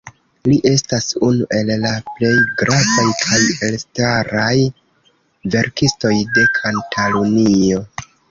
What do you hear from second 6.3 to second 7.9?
de Katalunio.